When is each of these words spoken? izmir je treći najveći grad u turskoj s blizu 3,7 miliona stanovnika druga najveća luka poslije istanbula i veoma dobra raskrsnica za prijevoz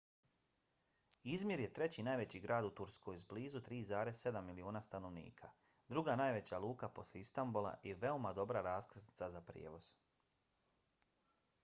izmir 1.33 1.59
je 1.63 1.67
treći 1.79 2.05
najveći 2.07 2.39
grad 2.45 2.67
u 2.69 2.71
turskoj 2.79 3.17
s 3.23 3.27
blizu 3.33 3.59
3,7 3.67 4.39
miliona 4.51 4.81
stanovnika 4.85 5.49
druga 5.95 6.15
najveća 6.23 6.59
luka 6.67 6.89
poslije 6.99 7.27
istanbula 7.29 7.73
i 7.91 7.93
veoma 8.05 8.31
dobra 8.39 8.61
raskrsnica 8.69 9.29
za 9.37 9.43
prijevoz 9.51 9.91